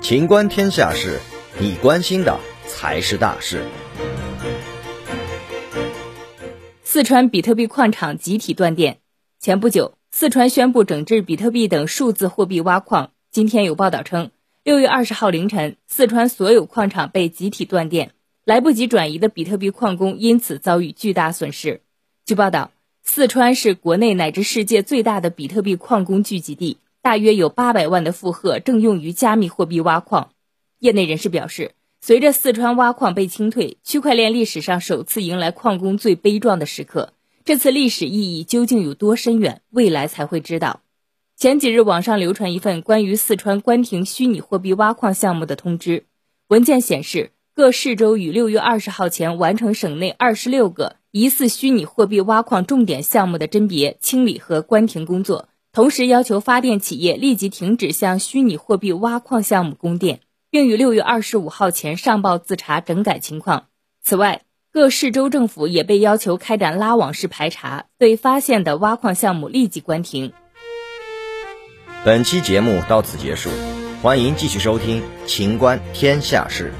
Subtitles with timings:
[0.00, 1.20] 情观天下事，
[1.60, 3.62] 你关心的才是大事。
[6.82, 9.00] 四川比特币矿场集体断电。
[9.38, 13.12] 前不久，四川宣布整治比特币等数字货币挖矿。
[13.30, 14.30] 今天有报道称，
[14.64, 18.12] 六月二十号凌晨，四川所有矿场被集体断电，
[18.44, 21.82] 来不及转移的比特币矿工因此遭遇巨大损失。
[22.24, 26.78] 据报道，四川是国内乃至世界最大的比特币矿工聚集地，
[27.08, 30.32] 大约有八百万的负荷正用于加密货币挖矿。
[30.78, 31.72] 业内人士表示，
[32.02, 37.14] 随着四川挖矿被清退，区块链历史上首次迎来矿工最悲壮的时刻。
[37.46, 40.82] 这次历史意义究竟有多深远，未来才会知道。
[41.34, 46.04] 前几日，网上流传一份关于四川关停虚拟货币挖矿项目的通知。
[46.48, 55.48] 文件显示，各市州于六月二十号前完成省内二十六个疑似虚拟货币挖矿重点项目的甄别、清理和关停工作，
[55.78, 60.18] 同时要求发电企业立即停止向虚拟货币挖矿项目供电，
[60.50, 63.66] 并于六月二十五号前上报自查整改情况。
[64.02, 70.32] 此外，各市州政府也被要求开展拉网式排查，对发现的挖矿项目立即关停。
[72.04, 73.48] 本期节目到此结束，
[74.02, 76.72] 欢迎继续收听《秦观天下事》。